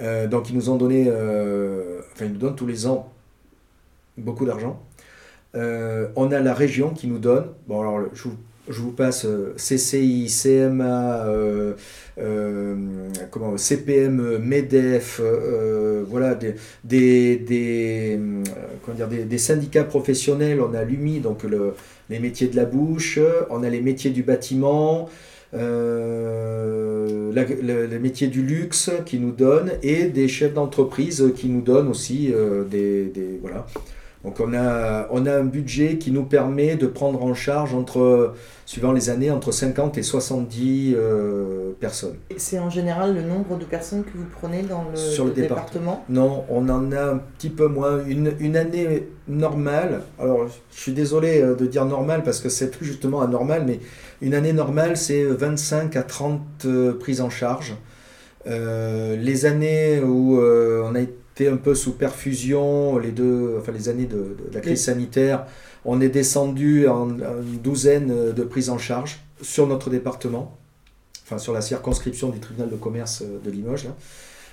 Euh, 0.00 0.26
donc 0.26 0.50
ils 0.50 0.56
nous 0.56 0.70
ont 0.70 0.76
donné, 0.76 1.06
euh, 1.08 2.00
enfin 2.12 2.26
ils 2.26 2.32
nous 2.32 2.38
donnent 2.38 2.56
tous 2.56 2.66
les 2.66 2.86
ans 2.86 3.12
beaucoup 4.16 4.44
d'argent. 4.44 4.82
Euh, 5.54 6.08
on 6.16 6.30
a 6.30 6.40
la 6.40 6.54
région 6.54 6.90
qui 6.90 7.06
nous 7.06 7.18
donne, 7.18 7.46
bon 7.66 7.80
alors 7.80 8.00
je 8.14 8.80
vous, 8.80 8.92
passe 8.92 9.26
CCI, 9.56 10.26
CMA, 10.26 11.26
comment, 13.30 13.56
CPM, 13.56 14.38
MEDEF, 14.38 15.22
voilà, 16.06 16.34
des, 16.34 16.54
des, 17.36 18.20
comment 18.84 18.96
dire, 18.96 19.08
des, 19.08 19.38
syndicats 19.38 19.84
professionnels, 19.84 20.60
on 20.60 20.74
a 20.74 20.84
l'UMI, 20.84 21.20
donc 21.20 21.44
le, 21.44 21.74
les 22.10 22.18
métiers 22.18 22.48
de 22.48 22.56
la 22.56 22.66
bouche, 22.66 23.18
on 23.48 23.62
a 23.62 23.70
les 23.70 23.80
métiers 23.80 24.10
du 24.10 24.22
bâtiment, 24.22 25.08
euh, 25.54 27.32
les 27.32 27.98
métiers 27.98 28.28
du 28.28 28.42
luxe 28.42 28.90
qui 29.06 29.18
nous 29.18 29.32
donnent 29.32 29.72
et 29.82 30.04
des 30.04 30.28
chefs 30.28 30.54
d'entreprise 30.54 31.32
qui 31.36 31.48
nous 31.48 31.62
donnent 31.62 31.88
aussi 31.88 32.32
euh, 32.32 32.64
des, 32.64 33.04
des, 33.06 33.38
voilà. 33.40 33.66
Donc 34.24 34.40
on 34.40 34.52
a, 34.52 35.06
on 35.10 35.26
a 35.26 35.32
un 35.32 35.44
budget 35.44 35.98
qui 35.98 36.10
nous 36.10 36.24
permet 36.24 36.76
de 36.76 36.86
prendre 36.86 37.22
en 37.22 37.34
charge 37.34 37.74
entre, 37.74 38.34
suivant 38.66 38.92
les 38.92 39.10
années, 39.10 39.30
entre 39.30 39.52
50 39.52 39.96
et 39.96 40.02
70 40.02 40.94
euh, 40.96 41.72
personnes. 41.78 42.16
C'est 42.36 42.58
en 42.58 42.68
général 42.68 43.14
le 43.14 43.22
nombre 43.22 43.56
de 43.56 43.64
personnes 43.64 44.02
que 44.02 44.16
vous 44.16 44.26
prenez 44.40 44.62
dans 44.62 44.84
le, 44.90 44.96
Sur 44.96 45.26
le, 45.26 45.30
département. 45.30 46.04
Non, 46.08 46.44
on 46.48 46.68
en 46.68 46.90
a 46.92 47.02
un 47.02 47.18
petit 47.18 47.50
peu 47.50 47.68
moins. 47.68 48.04
Une, 48.06 48.32
une 48.40 48.56
année 48.56 49.08
normale, 49.28 50.02
alors 50.18 50.48
je 50.72 50.80
suis 50.80 50.92
désolé 50.92 51.40
de 51.40 51.66
dire 51.66 51.84
normale 51.84 52.22
parce 52.22 52.40
que 52.40 52.48
c'est 52.48 52.70
plus 52.70 52.86
justement 52.86 53.20
anormal, 53.20 53.64
mais 53.66 53.78
une 54.20 54.34
année 54.34 54.52
normale, 54.52 54.96
c'est 54.96 55.24
25 55.24 55.94
à 55.94 56.02
30 56.02 56.40
euh, 56.64 56.92
prises 56.98 57.20
en 57.20 57.30
charge. 57.30 57.76
Euh, 58.46 59.16
les 59.16 59.46
années 59.46 60.00
où 60.00 60.40
euh, 60.40 60.82
on 60.84 60.94
a 60.94 61.00
été 61.00 61.14
un 61.46 61.56
peu 61.56 61.74
sous 61.74 61.92
perfusion, 61.92 62.98
les 62.98 63.12
deux, 63.12 63.56
enfin 63.60 63.72
les 63.72 63.88
années 63.88 64.06
de, 64.06 64.36
la 64.52 64.60
crise 64.60 64.84
sanitaire, 64.84 65.46
on 65.84 66.00
est 66.00 66.08
descendu 66.08 66.88
en, 66.88 67.10
une 67.10 67.58
douzaine 67.62 68.32
de 68.32 68.42
prises 68.42 68.70
en 68.70 68.78
charge 68.78 69.20
sur 69.40 69.66
notre 69.68 69.90
département, 69.90 70.58
enfin 71.24 71.38
sur 71.38 71.52
la 71.52 71.60
circonscription 71.60 72.30
du 72.30 72.40
tribunal 72.40 72.70
de 72.70 72.76
commerce 72.76 73.22
de 73.22 73.50
Limoges. 73.50 73.88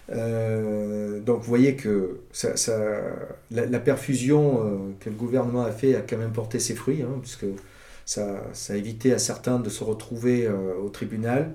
donc 0.10 1.40
vous 1.40 1.48
voyez 1.48 1.76
que 1.76 2.20
ça, 2.32 2.54
la, 3.50 3.80
perfusion 3.80 4.94
que 5.00 5.10
le 5.10 5.16
gouvernement 5.16 5.64
a 5.64 5.72
fait 5.72 5.96
a 5.96 6.02
quand 6.02 6.18
même 6.18 6.34
porté 6.34 6.60
ses 6.60 6.76
fruits, 6.76 7.02
hein, 7.02 7.18
puisque 7.22 7.46
ça, 8.06 8.42
a 8.70 8.76
évité 8.76 9.14
à 9.14 9.20
certains 9.20 9.60
de 9.60 9.70
se 9.70 9.84
retrouver 9.84 10.46
euh, 10.46 10.76
au 10.84 10.90
tribunal. 10.90 11.54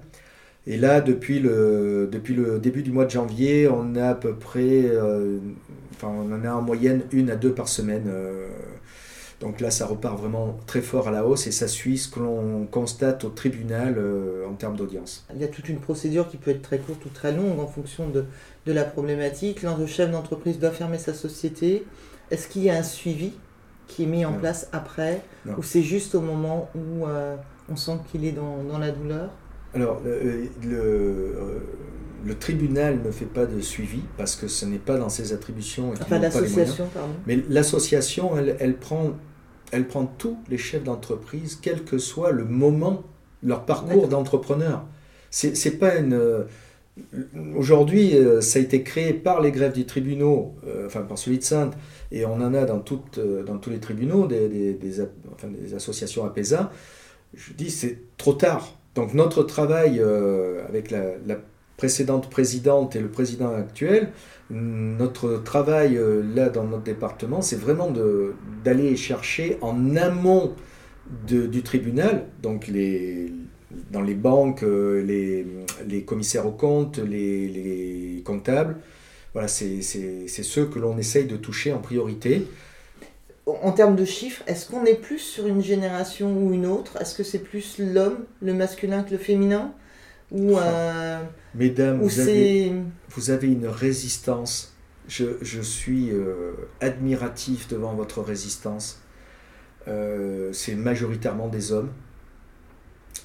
Et 0.66 0.76
là, 0.76 1.00
depuis 1.00 1.40
le, 1.40 2.08
depuis 2.10 2.34
le 2.34 2.58
début 2.58 2.82
du 2.82 2.92
mois 2.92 3.06
de 3.06 3.10
janvier, 3.10 3.68
on 3.68 3.94
a 3.96 4.10
à 4.10 4.14
peu 4.14 4.34
près, 4.34 4.84
euh, 4.84 5.38
enfin, 5.94 6.08
on 6.08 6.32
en 6.32 6.44
a 6.44 6.52
en 6.52 6.62
moyenne 6.62 7.02
une 7.12 7.30
à 7.30 7.36
deux 7.36 7.52
par 7.52 7.68
semaine. 7.68 8.04
Euh. 8.08 8.48
donc 9.40 9.60
là, 9.60 9.70
ça 9.70 9.86
repart 9.86 10.18
vraiment 10.18 10.58
très 10.66 10.82
fort 10.82 11.08
à 11.08 11.10
la 11.10 11.26
hausse 11.26 11.46
et 11.46 11.52
ça 11.52 11.66
suit 11.66 11.96
ce 11.96 12.08
que 12.08 12.20
l'on 12.20 12.66
constate 12.66 13.24
au 13.24 13.30
tribunal 13.30 13.96
en 14.48 14.52
termes 14.54 14.76
d'audience. 14.76 15.26
Il 15.34 15.40
y 15.40 15.44
a 15.44 15.48
toute 15.48 15.68
une 15.68 15.80
procédure 15.80 16.28
qui 16.28 16.36
peut 16.36 16.50
être 16.50 16.62
très 16.62 16.78
courte 16.78 17.04
ou 17.06 17.08
très 17.08 17.32
longue 17.32 17.58
en 17.58 17.66
fonction 17.66 18.08
de, 18.08 18.26
de 18.66 18.72
la 18.72 18.84
problématique. 18.84 19.62
L'un 19.62 19.78
de 19.78 19.86
chef 19.86 20.10
d'entreprise 20.10 20.58
doit 20.58 20.70
fermer 20.70 20.98
sa 20.98 21.14
société. 21.14 21.84
Est-ce 22.30 22.48
qu'il 22.48 22.62
y 22.62 22.70
a 22.70 22.76
un 22.76 22.82
suivi 22.82 23.32
qui 23.88 24.04
est 24.04 24.06
mis 24.06 24.24
en 24.24 24.32
place 24.32 24.68
après 24.72 25.22
Ou 25.58 25.62
c'est 25.62 25.82
juste 25.82 26.14
au 26.14 26.20
moment 26.20 26.70
où 26.74 27.06
euh, 27.06 27.36
on 27.68 27.76
sent 27.76 27.98
qu'il 28.10 28.24
est 28.24 28.32
dans, 28.32 28.62
dans, 28.62 28.78
la 28.78 28.92
douleur? 28.92 29.30
Alors, 29.74 30.00
le, 30.04 30.50
euh, 30.64 31.58
le, 32.24 32.34
tribunal 32.34 33.00
ne 33.04 33.10
fait 33.10 33.24
pas 33.26 33.46
de 33.46 33.60
suivi 33.60 34.00
parce 34.16 34.34
que 34.34 34.48
ce 34.48 34.66
n'est 34.66 34.78
pas 34.78 34.96
dans 34.96 35.08
ses 35.08 35.32
attributions. 35.32 35.92
Enfin, 35.92 36.18
l'association, 36.18 36.88
pardon. 36.92 37.12
Mais 37.26 37.38
l'association, 37.48 38.36
elle, 38.36 38.56
elle, 38.58 38.76
prend, 38.76 39.12
elle 39.70 39.86
prend 39.86 40.06
tous 40.06 40.38
les 40.48 40.58
chefs 40.58 40.82
d'entreprise, 40.82 41.58
quel 41.60 41.84
que 41.84 41.98
soit 41.98 42.32
le 42.32 42.44
moment, 42.44 43.04
leur 43.42 43.64
parcours 43.64 44.08
d'entrepreneur. 44.08 44.84
C'est 45.30 45.78
pas 45.78 45.96
une 45.96 46.46
Aujourd'hui, 47.56 48.16
euh, 48.16 48.40
ça 48.40 48.58
a 48.58 48.62
été 48.62 48.82
créé 48.82 49.14
par 49.14 49.40
les 49.40 49.52
grèves 49.52 49.72
des 49.72 49.86
tribunaux, 49.86 50.56
euh, 50.66 50.86
enfin 50.86 51.02
par 51.02 51.18
celui 51.18 51.38
de 51.38 51.44
Sainte, 51.44 51.74
et 52.10 52.24
on 52.24 52.34
en 52.34 52.52
a 52.52 52.64
dans, 52.64 52.80
toutes, 52.80 53.18
euh, 53.18 53.42
dans 53.42 53.58
tous 53.58 53.70
les 53.70 53.78
tribunaux, 53.78 54.26
des, 54.26 54.48
des, 54.48 54.74
des, 54.74 55.00
enfin, 55.32 55.48
des 55.48 55.74
associations 55.74 56.24
APESA. 56.24 56.72
Je 57.34 57.52
dis, 57.52 57.70
c'est 57.70 57.98
trop 58.16 58.32
tard. 58.32 58.76
Donc 58.94 59.14
notre 59.14 59.42
travail 59.42 60.02
avec 60.68 60.90
la, 60.90 61.36
précédente 61.76 62.28
présidente 62.28 62.94
et 62.94 63.00
le 63.00 63.08
président 63.08 63.54
actuel, 63.54 64.10
notre 64.50 65.38
travail 65.42 65.98
là 66.34 66.50
dans 66.50 66.64
notre 66.64 66.82
département, 66.82 67.40
c'est 67.40 67.56
vraiment 67.56 67.90
d'aller 68.62 68.96
chercher 68.96 69.56
en 69.62 69.96
amont 69.96 70.52
du 71.26 71.62
tribunal, 71.62 72.26
donc 72.42 72.66
les, 72.66 73.32
dans 73.90 74.02
les 74.02 74.14
banques, 74.14 74.62
euh, 74.62 75.02
les, 75.02 75.46
les 75.86 76.02
commissaires 76.02 76.46
aux 76.46 76.52
comptes, 76.52 76.98
les, 76.98 77.48
les 77.48 78.22
comptables. 78.24 78.76
Voilà, 79.32 79.48
c'est 79.48 79.82
ceux 79.82 80.66
que 80.66 80.78
l'on 80.78 80.98
essaye 80.98 81.26
de 81.26 81.36
toucher 81.36 81.72
en 81.72 81.78
priorité. 81.78 82.48
En 83.62 83.72
termes 83.72 83.96
de 83.96 84.04
chiffres, 84.04 84.42
est-ce 84.46 84.70
qu'on 84.70 84.84
est 84.84 84.94
plus 84.94 85.18
sur 85.18 85.46
une 85.46 85.62
génération 85.62 86.36
ou 86.36 86.52
une 86.52 86.66
autre? 86.66 87.00
Est-ce 87.00 87.14
que 87.14 87.22
c'est 87.22 87.38
plus 87.38 87.78
l'homme, 87.78 88.24
le 88.42 88.54
masculin 88.54 89.02
que 89.02 89.12
le 89.12 89.18
féminin? 89.18 89.72
Ou, 90.30 90.58
euh, 90.58 91.20
Mesdames, 91.54 92.00
vous, 92.00 92.20
avez, 92.20 92.72
vous, 93.08 93.30
avez, 93.30 93.48
une 93.48 93.66
résistance. 93.66 94.74
Je, 95.08 95.24
je 95.42 95.60
suis 95.60 96.10
euh, 96.10 96.52
admiratif 96.80 97.68
devant 97.68 97.94
votre 97.94 98.20
résistance. 98.22 99.00
c'est 100.52 100.76
majoritairement 100.76 101.48
des 101.48 101.72
hommes. 101.72 101.90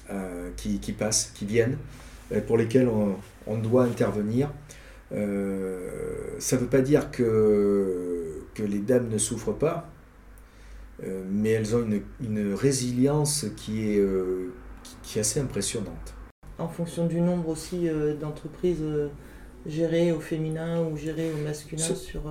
Euh, 0.08 0.50
qui, 0.56 0.78
qui, 0.78 0.92
passent, 0.92 1.32
qui 1.34 1.46
viennent, 1.46 1.78
euh, 2.30 2.40
pour 2.40 2.56
lesquels 2.56 2.86
on, 2.86 3.16
on 3.48 3.58
doit 3.58 3.82
intervenir. 3.82 4.52
Euh, 5.10 5.90
ça 6.38 6.54
ne 6.54 6.60
veut 6.60 6.68
pas 6.68 6.80
dire 6.80 7.10
que, 7.10 8.42
que 8.54 8.62
les 8.62 8.78
dames 8.78 9.08
ne 9.08 9.18
souffrent 9.18 9.56
pas, 9.58 9.90
mais 11.30 11.50
elles 11.50 11.76
ont 11.76 11.84
une, 11.84 12.02
une 12.20 12.54
résilience 12.54 13.46
qui 13.56 13.90
est, 13.90 14.04
qui, 15.02 15.18
est 15.18 15.20
assez 15.20 15.40
impressionnante. 15.40 16.14
En 16.58 16.68
fonction 16.68 17.06
du 17.06 17.20
nombre 17.20 17.50
aussi 17.50 17.88
d'entreprises 18.18 18.82
gérées 19.66 20.12
au 20.12 20.20
féminin 20.20 20.82
ou 20.82 20.96
gérées 20.96 21.30
au 21.32 21.44
masculin 21.44 21.82
sur, 21.82 22.22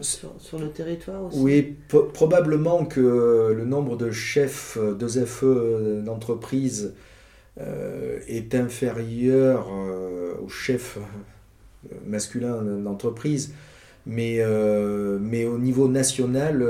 sur, 0.00 0.32
sur, 0.38 0.58
le 0.58 0.70
territoire 0.70 1.24
aussi 1.24 1.38
Oui, 1.38 1.76
probablement 2.14 2.86
que 2.86 3.52
le 3.54 3.64
nombre 3.66 3.96
de 3.96 4.10
chefs 4.10 4.78
de 4.78 5.06
FE 5.06 6.02
d'entreprises 6.02 6.94
euh, 7.60 8.18
est 8.26 8.56
inférieur 8.56 9.68
euh, 9.72 10.34
au 10.42 10.48
chef 10.48 10.98
euh, 10.98 11.94
masculin 12.04 12.62
d'entreprise. 12.62 13.54
Mais, 14.06 14.40
mais 15.20 15.46
au 15.46 15.58
niveau 15.58 15.88
national, 15.88 16.62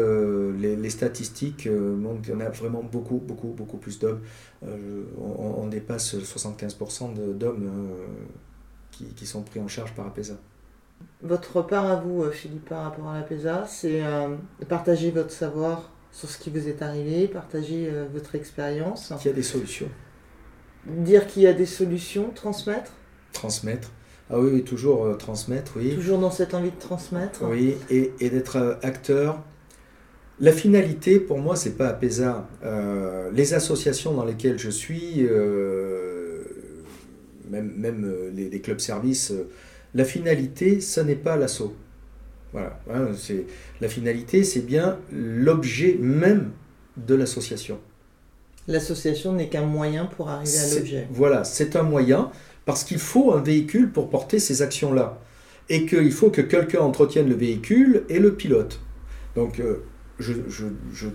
les, 0.59 0.91
statistiques 0.91 1.67
montrent 1.67 2.23
qu'il 2.23 2.33
y 2.33 2.37
en 2.37 2.41
a 2.41 2.49
vraiment 2.49 2.83
beaucoup, 2.83 3.19
beaucoup, 3.19 3.49
beaucoup 3.49 3.77
plus 3.77 3.99
d'hommes. 3.99 4.21
On, 4.63 5.67
dépasse 5.67 6.15
75% 6.15 7.37
d'hommes 7.37 7.69
qui, 8.93 9.07
qui, 9.07 9.27
sont 9.27 9.43
pris 9.43 9.59
en 9.59 9.67
charge 9.67 9.93
par 9.95 10.07
APESA. 10.07 10.35
Votre 11.23 11.63
part 11.63 11.87
à 11.87 11.97
vous, 11.97 12.25
Philippe, 12.31 12.69
par 12.69 12.85
rapport 12.85 13.09
à 13.09 13.19
l'APESA, 13.19 13.67
c'est 13.67 14.03
partager 14.69 15.11
votre 15.11 15.33
savoir 15.33 15.91
sur 16.13 16.31
ce 16.31 16.39
qui 16.39 16.51
vous 16.51 16.69
est 16.69 16.81
arrivé, 16.83 17.27
partager 17.27 17.91
votre 18.13 18.37
expérience. 18.37 19.13
Il 19.25 19.27
y 19.27 19.31
a 19.31 19.33
des 19.33 19.43
solutions? 19.43 19.89
Dire 20.87 21.27
qu'il 21.27 21.43
y 21.43 21.47
a 21.47 21.53
des 21.53 21.67
solutions, 21.67 22.31
transmettre? 22.35 22.93
Transmettre. 23.33 23.91
Ah 24.31 24.41
oui, 24.41 24.65
toujours 24.65 25.17
transmettre, 25.19 25.73
oui. 25.77 25.95
Toujours 25.95 26.19
dans 26.19 26.31
cette 26.31 26.55
envie 26.55 26.71
de 26.71 26.79
transmettre. 26.79 27.43
Oui, 27.43 27.77
et, 27.91 28.13
et 28.21 28.31
d'être 28.31 28.79
acteur. 28.83 29.43
La 30.41 30.51
finalité, 30.53 31.21
pour 31.21 31.39
moi, 31.39 31.57
c'est 31.57 31.77
pas 31.77 31.89
APESA. 31.89 32.49
les 33.33 33.55
associations 33.55 34.15
dans 34.15 34.25
lesquelles 34.25 34.59
je 34.59 34.71
suis, 34.71 35.27
même, 37.51 37.73
même 37.77 38.13
les, 38.35 38.49
les, 38.49 38.61
clubs 38.61 38.81
services, 38.81 39.33
la 39.95 40.05
finalité, 40.05 40.81
ce 40.81 41.01
n'est 41.01 41.15
pas 41.15 41.37
l'assaut. 41.37 41.77
Voilà. 42.55 42.79
Hein, 42.89 43.09
c'est, 43.17 43.47
la 43.81 43.89
finalité, 43.89 44.45
c'est 44.45 44.61
bien 44.61 44.99
l'objet 45.13 45.99
même 46.01 46.53
de 46.97 47.17
l'association. 47.17 47.81
L'association 48.69 49.33
n'est 49.33 49.49
qu'un 49.49 49.67
moyen 49.67 50.07
pour 50.07 50.31
arriver 50.31 50.57
à 50.57 50.75
l'objet. 50.75 51.09
Voilà, 51.11 51.43
c'est 51.43 51.75
un 51.77 51.83
moyen 51.83 52.31
parce 52.65 52.85
qu'il 52.85 52.99
faut 52.99 53.33
un 53.33 53.41
véhicule 53.41 53.91
pour 53.91 54.11
porter 54.11 54.39
ces 54.39 54.63
actions-là. 54.63 55.19
Et 55.71 55.87
qu'il 55.87 56.13
faut 56.13 56.31
que 56.31 56.43
quelqu'un 56.43 56.81
entretienne 56.81 57.29
le 57.29 57.35
véhicule 57.35 58.05
et 58.11 58.19
le 58.19 58.35
pilote. 58.35 58.81
Donc, 59.35 59.61
euh, 59.61 59.83
je, 60.19 61.09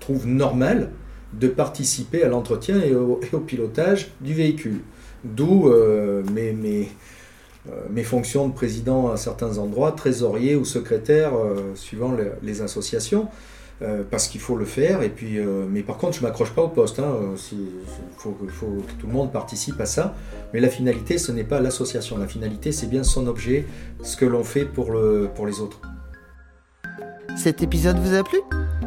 trouve 0.00 0.26
normal 0.26 0.92
de 1.32 1.48
participer 1.48 2.22
à 2.22 2.28
l'entretien 2.28 2.80
et 2.80 2.94
au, 2.94 3.16
pilotage 3.40 4.12
du 4.20 4.32
véhicule. 4.32 4.80
D'où 5.24 5.68
euh, 5.68 6.22
euh, 6.24 6.84
mes 7.90 8.04
fonctions 8.04 8.48
de 8.48 8.54
président 8.54 9.10
à 9.10 9.16
certains 9.16 9.58
endroits, 9.58 9.90
trésorier 9.92 10.54
ou 10.54 10.64
secrétaire, 10.64 11.32
suivant 11.74 12.16
les, 12.42 12.62
associations, 12.62 13.26
euh, 13.82 14.02
parce 14.08 14.28
qu'il 14.28 14.40
faut 14.40 14.56
le 14.56 14.64
faire. 14.64 15.02
Et 15.02 15.08
puis, 15.08 15.38
mais 15.70 15.82
par 15.82 15.96
contre, 15.96 16.16
je 16.16 16.22
m'accroche 16.22 16.52
pas 16.52 16.62
au 16.62 16.68
poste. 16.68 16.98
Hein, 16.98 17.34
il 17.52 17.58
faut, 18.16 18.30
que 18.30 18.92
tout 19.00 19.06
le 19.06 19.12
monde 19.12 19.32
participe 19.32 19.80
à 19.80 19.86
ça. 19.86 20.14
Mais 20.52 20.60
la 20.60 20.68
finalité, 20.68 21.18
ce 21.18 21.32
n'est 21.32 21.44
pas 21.44 21.60
l'association. 21.60 22.18
La 22.18 22.26
finalité, 22.26 22.72
c'est 22.72 22.88
bien 22.88 23.04
son 23.04 23.26
objet, 23.26 23.66
ce 24.02 24.16
que 24.16 24.24
l'on 24.24 24.44
fait 24.44 24.64
pour, 24.64 24.92
le, 24.92 25.28
pour 25.34 25.46
les 25.46 25.60
autres. 25.60 25.80
Cet 27.36 27.62
épisode 27.62 27.98
vous 27.98 28.14
a 28.14 28.24
plu? 28.24 28.38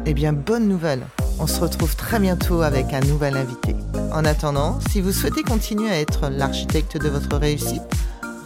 Eh 0.04 0.14
bien, 0.14 0.32
bonne 0.32 0.68
nouvelle 0.68 1.02
on 1.42 1.46
se 1.48 1.60
retrouve 1.60 1.96
très 1.96 2.20
bientôt 2.20 2.62
avec 2.62 2.92
un 2.92 3.00
nouvel 3.00 3.36
invité. 3.36 3.74
En 4.12 4.24
attendant, 4.24 4.78
si 4.90 5.00
vous 5.00 5.10
souhaitez 5.12 5.42
continuer 5.42 5.90
à 5.90 6.00
être 6.00 6.28
l'architecte 6.28 6.96
de 6.96 7.08
votre 7.08 7.36
réussite, 7.36 7.82